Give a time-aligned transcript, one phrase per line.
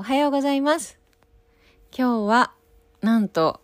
[0.00, 0.98] おはようございます。
[1.94, 2.54] 今日は、
[3.02, 3.60] なんと、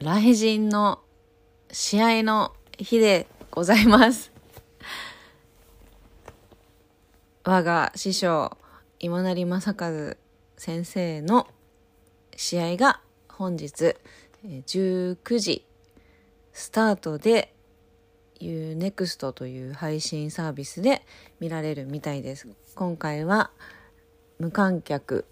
[0.00, 1.00] 雷神の
[1.72, 4.30] 試合の日でございます。
[7.42, 8.54] 我が師匠、
[8.98, 10.16] 今成正和
[10.58, 11.48] 先生の
[12.36, 13.00] 試合が
[13.30, 13.96] 本日
[14.44, 15.64] え19時
[16.52, 17.54] スタートで
[18.40, 21.00] UNEXT という配信サービスで
[21.40, 22.46] 見られるみたいです。
[22.74, 23.50] 今回は
[24.40, 25.26] 無観客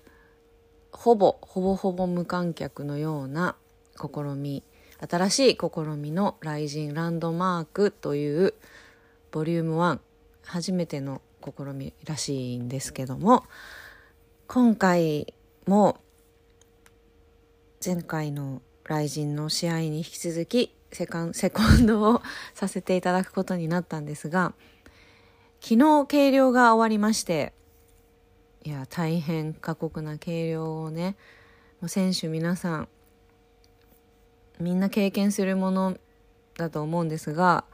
[0.93, 3.57] ほぼほぼほぼ無観客のような
[3.97, 4.63] 試み
[5.01, 8.55] 新しい試みの「雷神ランドマーク」という
[9.31, 9.99] ボリューム1
[10.45, 13.45] 初めての試みらしいんですけども
[14.47, 15.33] 今回
[15.67, 15.99] も
[17.85, 22.23] 前回の雷神の試合に引き続きセカンセコンドを
[22.55, 24.53] させていただくことになったんですが
[25.61, 27.55] 昨日計量が終わりまして
[28.69, 31.17] いや大変過酷な計量をね
[31.81, 32.89] もう選手皆さん
[34.61, 35.97] みんな経験するもの
[36.59, 37.65] だと思うんですが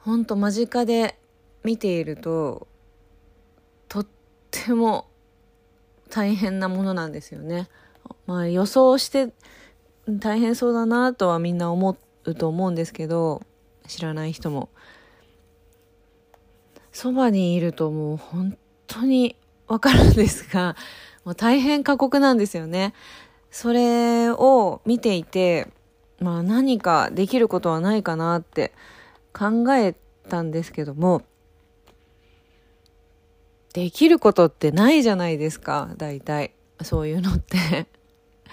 [0.00, 1.16] ほんと間近で
[1.62, 2.66] 見ていると
[3.88, 4.06] とっ
[4.50, 5.06] ても
[6.10, 7.68] 大変なものなんですよね。
[8.26, 9.32] まあ予想して
[10.08, 13.42] 大変そうだなとはみんな思うと思うんですけど
[13.86, 14.70] 知らない人も
[16.90, 18.58] そばにいるともう本
[19.00, 20.76] 当にわかるんですが
[21.24, 22.94] もう大変過酷なんですよね。
[23.50, 25.68] それを見ていて
[26.18, 28.72] まあ何かできることはないかなって
[29.32, 29.94] 考え
[30.28, 31.22] たんですけども
[33.74, 36.52] できることってないじゃないですか大体。
[36.82, 37.88] そういうのって。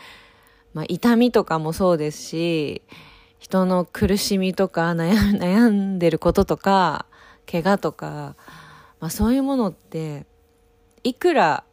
[0.73, 2.81] まあ、痛みとかもそうですし、
[3.38, 7.05] 人の苦しみとか悩んでることとか、
[7.50, 8.36] 怪我とか、
[9.00, 10.26] まあ、そういうものって、
[11.04, 11.64] いくら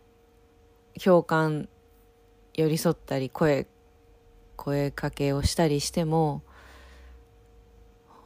[1.03, 1.69] 共感、
[2.55, 3.67] 寄り添ったり、声、
[4.57, 6.43] 声かけをしたりしても、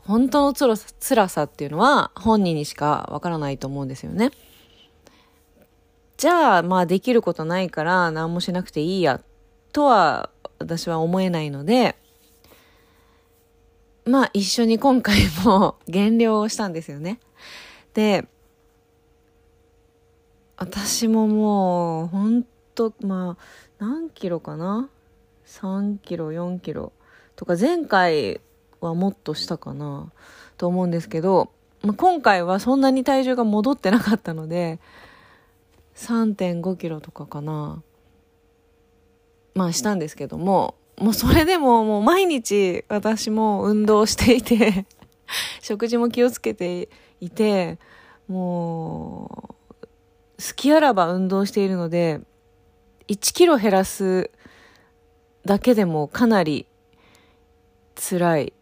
[0.05, 4.31] 本当の辛さ辛さっていうのは本人にしかわからないと思うんですよね。
[6.17, 9.21] じゃあ、まあできることないから何もしなくていいや、
[9.73, 11.97] とは私は思えないので、
[14.05, 17.21] まあ一緒に今回も 減量をしたんですよね。
[17.95, 18.27] で、
[20.63, 22.45] 私ももう、ほん
[22.77, 24.89] と、まあ、何キロかな
[25.45, 26.93] ?3 キロ、4キロ
[27.35, 28.41] とか、前回
[28.81, 30.13] はもっとしたかな？
[30.59, 31.51] と思うんですけど、
[31.83, 34.79] まあ、今回はそんなに体重が戻ってなかったので、
[35.97, 37.83] 3.5キロとかかな。
[39.57, 44.87] まあしたんですけども、もうそれでももう毎日私も運動していて、
[45.61, 46.89] 食事も気をつけて
[47.21, 47.81] いて、
[48.29, 49.55] もう、
[50.45, 52.21] 好きあらば運動しているので、
[53.07, 54.31] 1キロ減らす
[55.47, 56.67] だけでもかなり
[57.95, 58.53] 辛い。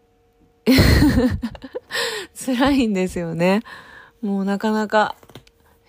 [2.35, 3.63] 辛いんですよね。
[4.21, 5.15] もうなかなか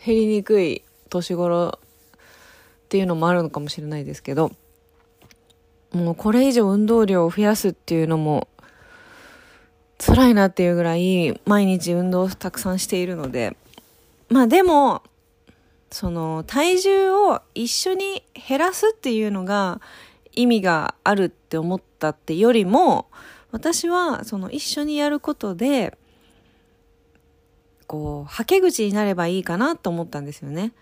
[0.05, 1.81] 減りにくい年頃っ
[2.89, 4.51] ていうのもあるのかもしれないですけど、
[5.93, 8.49] もうこれ以上運動量を増やすっていうのも
[9.99, 13.57] 辛いなっていうぐらい毎日運動をたくさんしているので、
[14.31, 15.03] まあでも、
[15.93, 19.81] その体重を一緒に減らすっていうのが
[20.33, 23.07] 意味があるって思ったってよりも、
[23.51, 25.97] 私はその一緒にやることで、
[27.87, 30.73] こう、はけ口になればいいかなと思ったんですよね。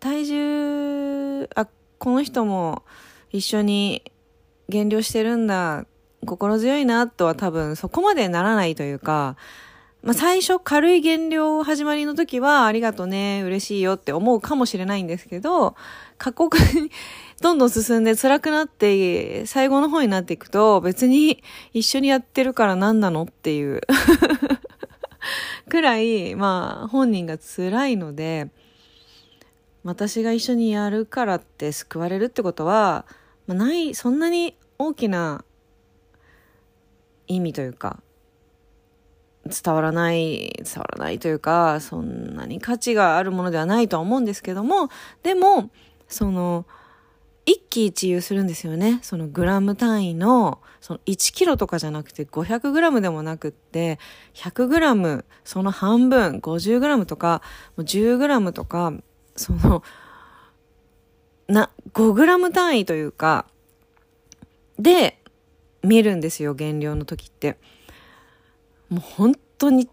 [0.00, 1.66] 体重、あ、
[1.98, 2.82] この人も
[3.32, 4.12] 一緒に
[4.68, 5.86] 減量してるんだ、
[6.26, 9.36] 心強いなとは多分そこまでならないというか、
[10.06, 15.74] まあ最初軽い減量始まりの時はありがとね、嬉しいよって思うかもしれないんですけど、
[16.16, 16.92] 過酷に
[17.42, 23.80] どんどん進んで辛くなって、最後の方になっていくと別に一緒にやってるから何なのっていう
[25.68, 28.48] くらい、まあ本人が辛いので、
[29.82, 33.06] 私が一緒にやるからって救われるってことは、
[33.48, 35.44] まあ、ない、そんなに大きな
[37.26, 38.00] 意味というか、
[39.48, 44.88] 伝わらない、伝わらないというか、そんなに価値があるものではないとは思うんですけども、
[45.22, 45.70] でも、
[46.08, 46.66] その、
[47.46, 48.98] 一喜一憂するんですよね。
[49.02, 54.00] そのグラム単位の、その1キロとかじゃなくて500グラムでもなくって、
[54.34, 57.42] 100グラム、その半分、50グラムとか、
[57.78, 58.92] 10グラムとか、
[59.36, 59.82] その、
[61.46, 63.46] な、5グラム単位というか、
[64.78, 65.22] で、
[65.82, 67.58] 見るんですよ、減量の時って。
[68.88, 69.88] もう本当に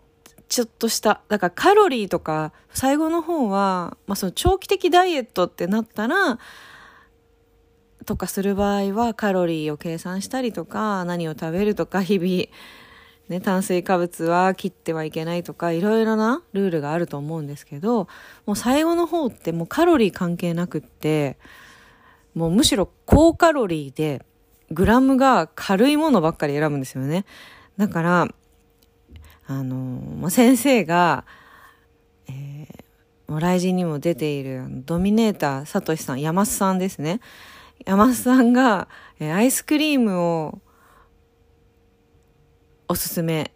[0.49, 6.37] ちょっとした、だからカロリーとか、最後の方は、まあその長期的ダイエットってなったら、
[8.05, 12.45] とかする場合はカロリーを計算したりとか、何を食べるとか、日々、
[13.29, 18.07] ね、炭水化物は切ってはいけないとか、いろいろなルールがあると思うんですけど、
[18.45, 21.37] もう最後の方ってもうカロリー関係なくって、
[22.35, 24.25] もうむしろ高カロリーで、
[24.71, 27.25] グラムが軽いものばっかり選ぶんですよね。
[27.77, 28.27] だから、
[29.47, 31.25] あの、まあ、先生が、
[32.27, 37.19] えー、もう来人にも出ているドミネーター、サトシさん、山須さんですね。
[37.85, 38.87] 山須さんが、
[39.19, 40.59] えー、アイスクリームを
[42.87, 43.51] おすすめ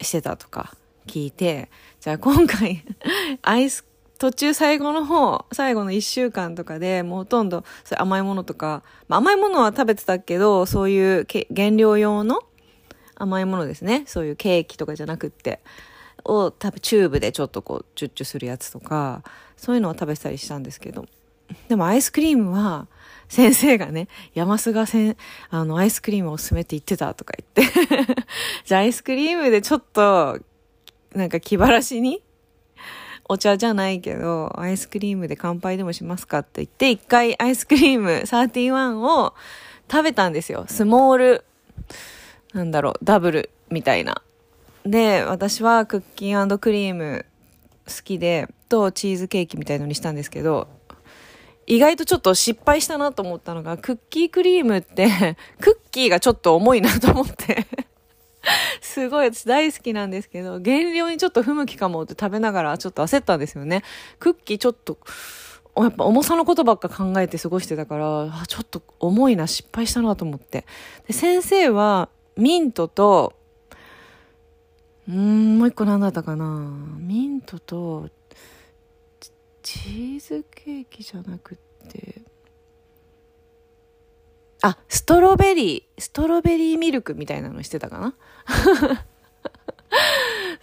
[0.00, 0.74] してたとか
[1.06, 1.70] 聞いて、
[2.00, 2.84] じゃあ今回
[3.42, 3.86] アイス、
[4.18, 7.64] 途中最後の方、最後の一週間とかでもうほとんど
[7.96, 12.42] 甘いものとか、まあ、甘いものは食べてたけど、そういう原料用の
[13.22, 14.04] 甘いものですね。
[14.06, 15.60] そういうケーキとかじゃなくって。
[16.24, 19.24] を多分チューブでちょっとこうチュッチュするやつとか
[19.56, 21.06] そういうのを食べてたりしたんですけど
[21.68, 22.86] でもアイスクリームは
[23.32, 25.16] 先生がね、山須がせん、
[25.48, 28.14] あの、アイスクリームを勧めて言ってたとか言って
[28.66, 30.38] じゃあアイスクリームでちょっと、
[31.14, 32.22] なんか気晴らしに、
[33.26, 39.34] お茶じゃないけど、アイスクリームで乾杯でもしますかって言って、一回アイスクリーム31を
[39.90, 40.66] 食べたんですよ。
[40.68, 41.44] スモール、
[42.52, 44.22] なんだろう、ダブルみたいな。
[44.84, 47.24] で、私はクッキークリーム
[47.86, 50.68] 好きで、とチーズケーキみたいのにしたんですけど、
[51.66, 57.66] 意外とちょっと失敗したなと思ったのが、クッキークリームって、 クッキーがちょっと重いなと思って
[58.80, 63.82] すごい私大好きなんですけど、減量にちょっと不向きかもって食べながらちょっと焦ったんですよね。
[64.18, 64.98] クッキーちょっと、
[65.76, 70.66] やっぱ重さのことばっか考えて過ごしてたから、ちょっと重いな、失敗したなと思って。
[71.06, 73.34] で先生は、ミントと、
[75.08, 76.44] うん、もう一個何だったかな。
[76.98, 78.08] ミントと、
[79.62, 81.58] チーズケーキじゃなくっ
[81.88, 82.22] て。
[84.64, 88.14] あストロベリーストロベリーミルクみたいなのしてたかな。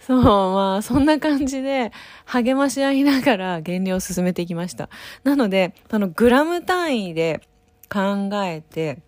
[0.00, 1.92] そうまあそんな感じで
[2.24, 4.88] 励まし合いながら減量を進めていきました。
[5.22, 7.42] なのであのグラム単位で
[7.92, 9.02] 考えて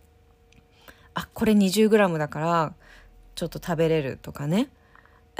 [1.14, 2.74] あこれ 20g だから
[3.34, 4.68] ちょっと食べれるとかね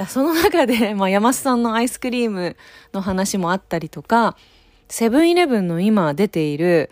[0.07, 2.55] その中で、 まあ、山下さんのアイスクリーム
[2.93, 4.35] の話もあったりとか、
[4.89, 6.89] セブンイレブンの今出ている、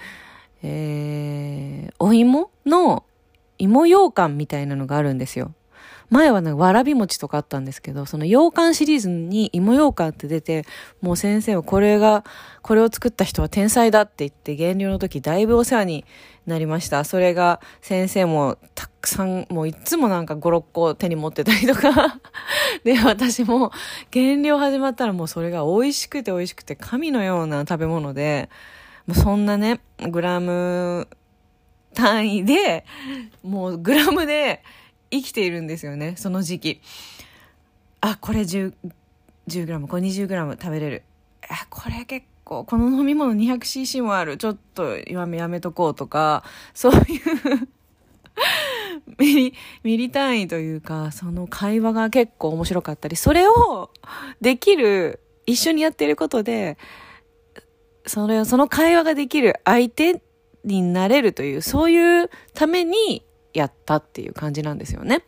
[0.64, 3.04] えー、お芋の
[3.58, 5.54] 芋羊羹みたいなのがあるんですよ。
[6.12, 10.66] 前はね、わらび餅とかあったんですけど、その羊羹シリーズに芋羊羹って出て、
[11.02, 12.26] もう先生はこれが、
[12.62, 16.06] これを作った人は天才だって言って、減量の時だいぶお世話に
[16.46, 17.06] なりました。
[17.06, 22.20] それが先生もたくさん、もういつもなんか5、6個手に持ってたりとか
[22.84, 23.72] で、私も
[24.12, 28.50] 減量始まったらもうそれが美味しくて美味しくて神のような食べ物で、
[29.08, 29.80] もうそんなね、
[30.10, 31.08] グラム
[31.94, 32.84] 単位で、
[33.44, 34.62] もうグラムで、
[35.12, 36.82] 生きているんですよねその時期。
[38.02, 41.04] あこれ 10g これ 20g 食べれる。
[41.50, 44.38] あこれ結構この飲み物 200cc もある。
[44.38, 46.44] ちょっとやめやめとこうとか
[46.74, 47.70] そういう
[49.18, 49.54] ミリ、
[49.84, 53.92] ミリ単位というか、その会話が結構面白かったり、それを
[54.42, 56.78] できる、一緒にやってることで、
[58.06, 60.22] それを、その会話ができる相手
[60.64, 65.24] になれるという、そういうためにやったっていう感じなんですよね。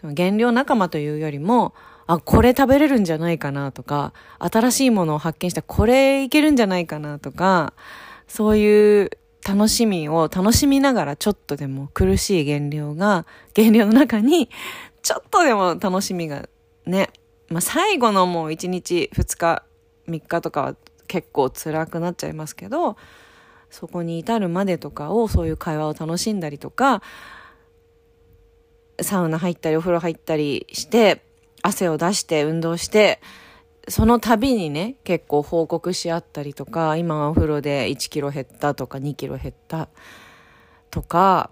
[0.00, 1.74] その減量仲間というよりも、
[2.06, 7.74] あ、これ食べれるんじゃないかなとか、新しいものを発見したこれいけるんじゃないかなとか、
[8.26, 9.10] そういう
[9.46, 14.48] 楽しみを楽しみながらちょっとでも苦しい減量が、減量の中に
[15.02, 16.48] ちょっとでも楽しみが
[16.86, 17.10] ね、
[17.48, 19.64] まあ最後のもう1日2日
[20.08, 22.96] 3日とかは結構辛くなっちゃいますけど、
[23.72, 27.02] そこに至るまでとかをそういう会話を楽しんだりとか
[29.00, 31.24] サウナ入ったりお風呂入ったりして
[31.62, 33.18] 汗を出して運動して
[33.88, 39.88] その度にね結構報告し合ったりとか今はお風呂で1キロ減ったとか2キロ減った
[40.90, 41.50] とか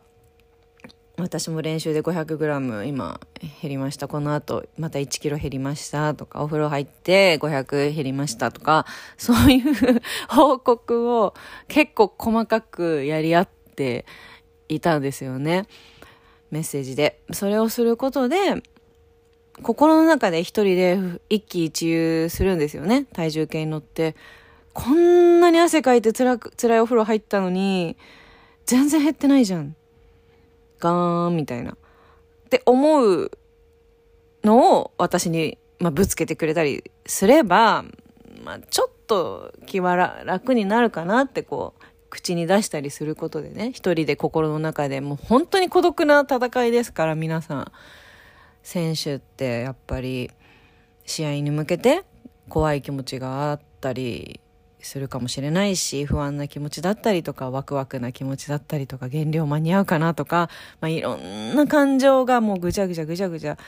[1.20, 3.20] 私も練習で 500g 今
[3.62, 4.08] 減りました。
[4.08, 6.14] この後また1キロ減りました。
[6.14, 8.86] とかお風呂入って500減りましたとか
[9.16, 11.34] そういう報告を
[11.68, 14.06] 結構細かくやり合って
[14.68, 15.66] いたんですよね。
[16.50, 17.20] メッセージで。
[17.32, 18.62] それをすることで
[19.62, 20.98] 心の中で一人で
[21.28, 23.04] 一喜一憂するんですよね。
[23.12, 24.16] 体重計に乗って。
[24.72, 27.96] こんなに汗かいて辛く辛いお風呂入ったのに
[28.66, 29.74] 全然減ってないじゃん。
[30.80, 31.72] ガーンみたいな。
[31.72, 31.74] っ
[32.48, 33.30] て思う
[34.42, 37.84] のを私にまあ、ぶつけてくれたりすれば、
[38.44, 47.72] まあ、ちょっと気は楽になるかなってこう、口に出したりすることでね、一人で心の中でもう本当に孤独な戦いですから皆さん。
[48.62, 50.30] 選手ってやっぱり
[51.06, 52.04] 試合に向けて
[52.50, 54.39] 怖い気持ちがあったり
[54.82, 60.48] するかもしれないし不安な気持ちだったりとかワクワクな気持ちだったりとか減量間に合うかなとか、
[60.80, 63.58] まあ、いろんな感情がもうぐちゃぐちゃぐちゃぐちゃ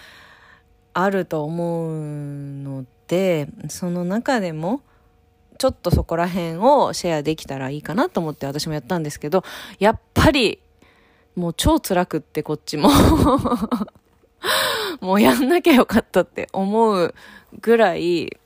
[0.94, 4.82] あると思うのでその中でも
[5.58, 9.44] ちょっとそこら辺をシェアできたらいいかなと思って私もやったんですけど
[9.78, 10.58] やっぱり
[11.36, 12.90] もう超辛くってこっちも
[15.00, 17.14] もうやんなきゃよかったって思う
[17.60, 18.36] ぐらい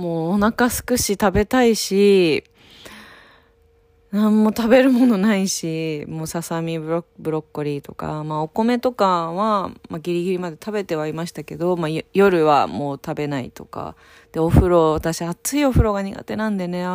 [0.00, 2.42] もうお腹すくし食べたいし、
[4.12, 13.94] 何も食べるものないし、もうささみブロッコリーとか、まあお米とかは、まあギリギリまで食べてはいましたけど、まあ夜はもう食べないとか。
[14.32, 16.86] で、お風呂、私暑いお風呂が苦手なんでね、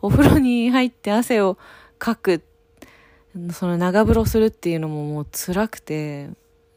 [0.00, 1.58] お風呂に入って汗を
[1.98, 2.42] かく、
[3.50, 6.30] その長風呂するっていうのももう辛くて、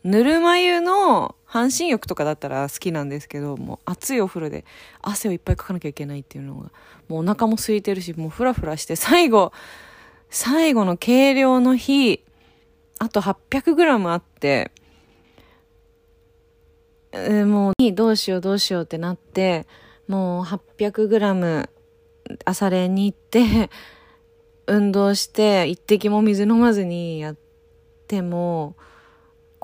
[0.04, 4.66] ぬるま湯の半身浴とかだったら好きなんですけど、もう熱いお風呂で
[5.02, 6.70] 汗をいっぱいかかなきゃいけないっていうのが、
[7.08, 9.54] もうお腹も空いてるし、もうフラフラして、最後、
[10.30, 12.26] 最後の計量の日、
[13.00, 14.70] あと 800g あって、
[17.14, 19.66] え、もう、どうしようどうしようってなって、
[20.10, 21.70] もう 800g
[22.44, 23.70] 朝練に行って、
[24.68, 27.38] 運動して、一滴も水飲まずにやっ
[28.10, 28.76] ても、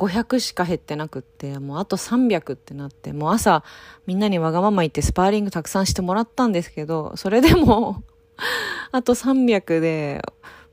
[0.01, 3.63] 500しか減ってなくって、もうあと300ってなって、もう朝
[4.07, 8.03] みんなにわがまま言ってスパーリングたくさんしてもらったんですけど、それでも
[8.91, 10.23] あと300で、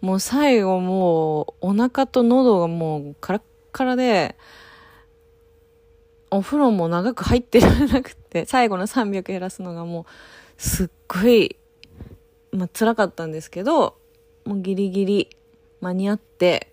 [0.00, 4.37] もう最後もうお腹と喉がもうカラッカラで、
[6.30, 10.04] お風呂も長く入ってられなくて、最後の300減らすのがもう
[10.56, 11.56] すっごい、
[12.52, 13.99] まあ辛かったんですけど、
[14.47, 15.37] もうギリギリ
[15.82, 16.73] 間に合って、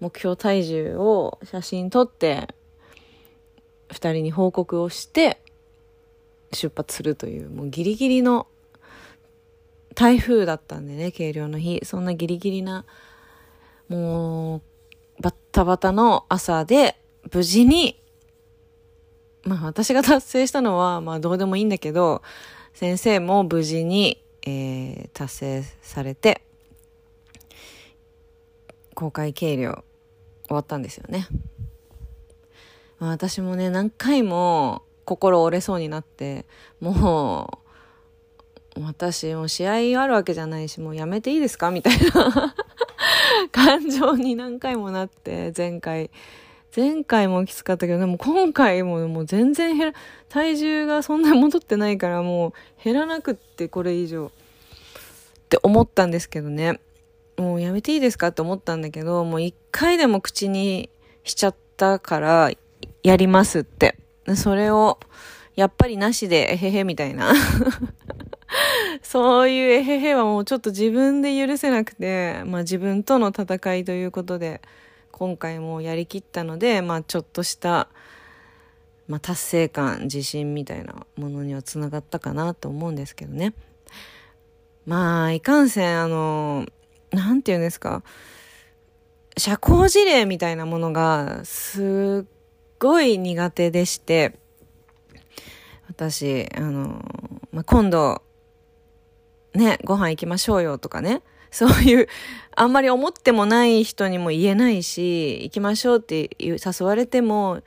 [0.00, 2.48] 目標体重を写真撮って、
[3.90, 5.40] 二人に報告をして、
[6.52, 8.46] 出発するという、もうギリギリの
[9.94, 11.80] 台風だったんでね、計量の日。
[11.84, 12.84] そんなギリギリな、
[13.88, 14.62] もう、
[15.22, 17.00] バッタバタの朝で、
[17.32, 18.00] 無事に、
[19.44, 22.22] まあ私が達成したのは、まあどうでもいいんだけど、
[22.74, 26.45] 先生も無事に、えー、達成されて、
[28.96, 29.84] 公開計量
[30.48, 31.28] 終わったんですよね。
[32.98, 36.46] まあ、私もね、何回も心折れそうになって、
[36.80, 37.60] も
[38.76, 41.70] う、私も試合あるわけじゃないし、もうやめていいですか？
[41.70, 42.54] みたいな
[43.52, 46.10] 感情に何回もなって、前回。
[46.74, 49.98] 前回もきつかったけど、でも今回ももう全然減ら、
[50.28, 52.52] 体重がそんな戻ってないからもう
[52.84, 54.30] 減らなくってこれ以上っ
[55.48, 56.80] て思ったんですけどね。
[57.36, 60.88] もうやめていいですかって思ったんだけど、もう一回でも口に
[61.24, 62.50] しちゃったから、
[63.02, 63.98] やりますって。
[64.34, 64.98] それを、
[65.54, 67.32] やっぱりなしで、えへへみたいな。
[69.02, 74.60] そういうえへへはもうちょっと自分で許せなくて、まあ自分との戦いということで、
[75.12, 77.88] 今回もやりきったので、まあちょっとした、
[79.08, 83.54] まあ達成感、自信みたいなものにはつながったかなと思うんですけどね。
[84.86, 86.64] まあ、いかんせん、あの、
[87.16, 88.02] なんて言うんですか、
[89.38, 92.28] 社交辞令みたいなものがすっ
[92.78, 94.38] ごい苦手でして、
[95.88, 97.02] 私、あの、
[97.52, 98.22] まあ、今度、
[99.54, 102.08] ね、ご飯行きましょうよとかね、そういう、
[102.54, 107.62] あんまり思ってもない人にも言えないし、行きましょうって誘われても、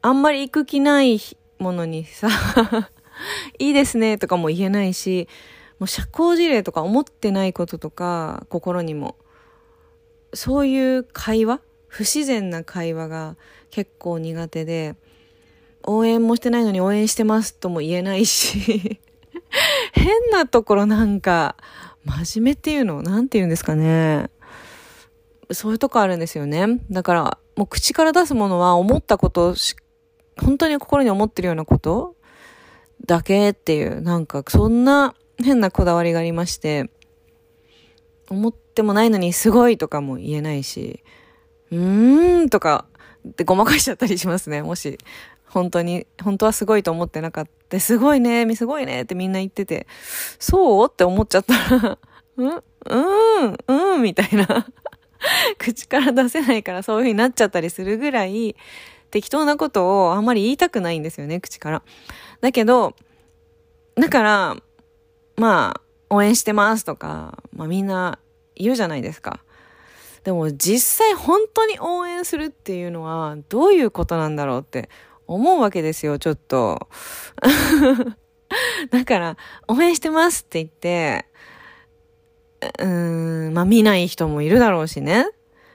[0.00, 1.20] あんまり行く気ない
[1.58, 2.28] ものにさ、
[3.58, 5.28] いいですねとかも言えないし、
[5.78, 9.16] もう社交辞令とか思ってないこととか、心にも。
[10.32, 11.60] そういう会話？
[11.88, 13.36] 不自然な会話が
[13.70, 14.96] 結構苦手で、
[15.84, 19.00] 応援もしてないのに応援してますとも言えないし、
[19.92, 21.56] 変なところなんか、
[22.04, 24.30] 真面目っていうのなんて言うんですかね。
[25.52, 26.80] そういうとこあるんですよね。
[26.90, 29.54] だから、もう口から出すものは思ったこと
[30.36, 32.14] 本当に心に思ってるようなこと
[33.04, 36.90] だけっていう、なんかそんな変なこだわりがありまして、
[38.28, 41.02] 思ってもないのにすごいとかも言えないし、
[41.70, 42.86] うーんとか
[43.28, 44.62] ってごまかしちゃったりしますね。
[44.62, 44.98] もし、
[45.46, 47.80] 本当に、本当はすごいと思ってなかった。
[47.80, 49.86] すごいね、すごいねってみんな言ってて、
[50.38, 50.88] そう？
[50.90, 51.98] って思っちゃったら、
[52.36, 54.66] うん、うーん、うん、みたいな。
[55.58, 58.56] 口から出せないからそういう風になっちゃったりするぐらい、
[59.10, 61.82] 適当なことをあんまり言いたくないんですよね、口から。
[62.40, 62.94] だけど、
[63.94, 64.56] だから、
[65.36, 68.18] まあ、応援してますとか、まあみんな
[68.54, 69.40] 言うじゃないですか。
[70.24, 74.88] でも実際本当に応援するっていうのはどういうことなんだろうって
[75.26, 76.88] 思うわけですよ、ちょっと。
[78.90, 79.36] だから、
[79.68, 81.26] 応援してますって言って、
[82.78, 85.26] うーん、まあ見ない人もいるだろうしね。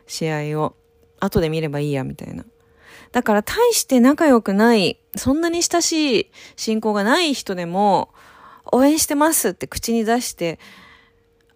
[0.08, 0.76] 試合を。
[1.20, 2.46] 後で見ればいいや、みたいな。
[3.12, 8.10] だから、大して仲良くない、そんなに親しい信仰がない人でも、
[8.72, 10.60] 応援してますって口に出して、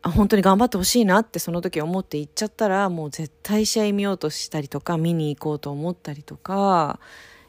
[0.04, 7.00] 本当に頑張ってほしいなってその時思って行っちゃったら、もう絶対試合見ようとしたりとか、見に行こうと思ったりとか、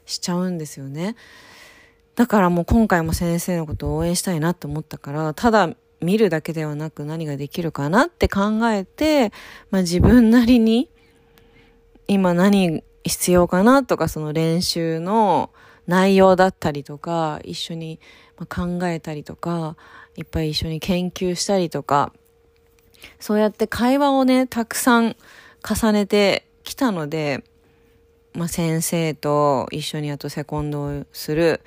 [0.07, 1.17] しちゃうんですよね。
[2.15, 5.71] だからもう今回も先生のことを応援したいなって思ったから、ただ
[6.01, 9.33] 見るだけではなく何ができるかなって考えて、
[9.71, 10.89] まあ自分なりに
[12.09, 15.51] 今何必要かなとかその練習の
[15.87, 18.01] 内容だったりとか一緒に
[18.49, 19.77] 考えたりとか
[20.17, 22.13] いっぱい一緒に研究したりとか
[23.21, 25.17] そうやって会話をねたくさん
[25.67, 27.45] 重ねてきたので、
[28.35, 31.61] まあ、先生と一緒にあとセコンドをする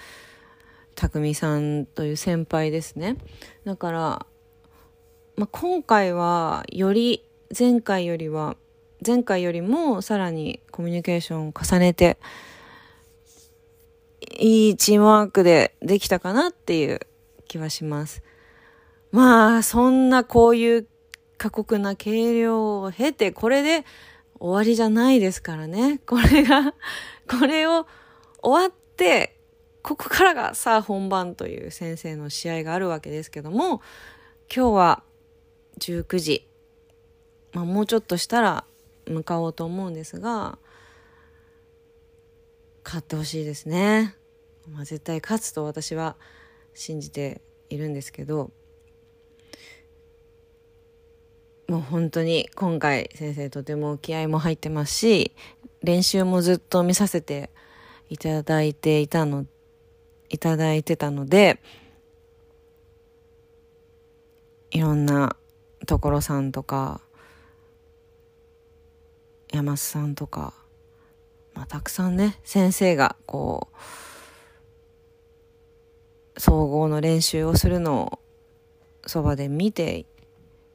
[0.96, 3.16] 匠さんという先輩ですね。
[3.64, 4.00] だから、
[5.38, 7.24] まあ、今回はより
[7.58, 8.58] 前回よりは
[9.06, 12.18] 前回よりもさらにコミュニケーションを重ねて
[14.38, 17.00] いいチームワークでできたかなっていう
[17.48, 18.22] 気はします。
[19.12, 20.88] まあそんなこういう
[21.38, 23.86] 過酷な計量を経てこれで
[24.40, 26.00] 終わりじゃないですからね。
[26.06, 26.74] これが
[27.28, 27.88] これを
[28.42, 29.40] 終わって
[29.82, 33.82] ここからがさあ本番という先生の試合があるわけですけども、
[34.54, 35.04] 今日は
[35.80, 36.48] 19時、
[37.54, 38.66] まあ、もうちょっとしたら
[39.08, 40.60] 向かおうと思うんですが、
[42.84, 44.16] 勝ってほしいですね。
[44.72, 46.16] まあ、絶対勝つと私は
[46.74, 48.52] 信じているんですけど、
[51.68, 55.36] もう本当に今回先生とても気合も入ってますし、
[55.84, 57.52] 練習もずっと見させて
[58.10, 59.46] いただいていたの
[60.30, 61.62] いただいてたので、
[64.72, 65.36] いろんな
[65.86, 67.02] 所さんとか、
[69.52, 70.54] 山須さんとか、
[71.54, 73.76] まあ、たくさんね、先生がこう、
[76.38, 78.20] 総合の練習をするのを
[79.06, 80.06] そばで見て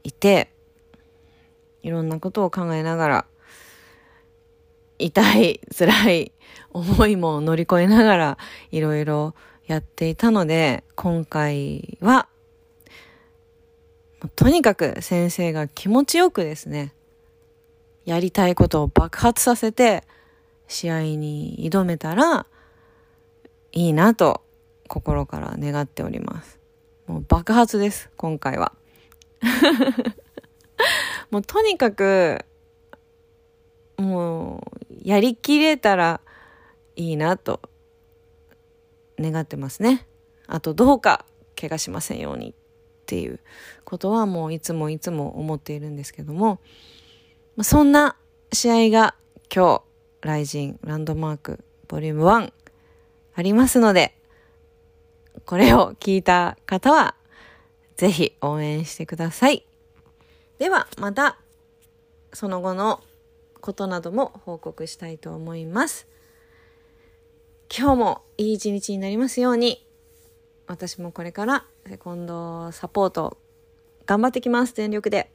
[0.02, 0.50] いて、
[1.82, 3.26] いろんなことを考えながら、
[4.98, 6.32] 痛い、辛い
[6.72, 8.38] 思いも乗り越えながら
[8.70, 9.34] いろいろ
[9.66, 12.28] やっていたので、今回は、
[14.36, 16.94] とにかく先生が気持ちよくですね、
[18.04, 20.04] やりたいことを爆発させて、
[20.68, 22.46] 試合に挑めたら、
[23.72, 24.43] いいなと
[24.94, 26.60] 心から願っております。
[27.08, 28.72] もう爆発です、今回は。
[31.32, 32.44] もうとにかく、
[33.96, 36.20] もう、やりきれたら
[36.94, 37.60] いいなと
[39.18, 40.06] 願ってますね。
[40.46, 41.26] あとどうか
[41.60, 42.54] 怪我しませんようにっ
[43.06, 43.40] ていう
[43.84, 46.60] ことはもういつもいつも思っているんですけども、
[47.62, 48.16] そんな
[48.52, 49.16] 試合が
[49.52, 49.82] 今
[50.22, 52.52] 日、ライジンランドマークボリューム1
[53.34, 54.16] ありますので、
[55.46, 57.14] これを聞いた方は、
[57.96, 59.66] ぜひ応援してください。
[60.58, 61.38] では、また、
[62.32, 63.00] その後の
[63.60, 66.06] ことなども報告したいと思います。
[67.76, 69.86] 今日もいい一日になりますように、
[70.66, 73.38] 私もこれからセコンドサポート
[74.06, 74.74] 頑張ってきます。
[74.74, 75.30] 全力で。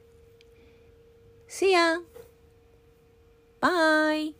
[1.48, 2.00] See ya!
[3.60, 4.39] Bye!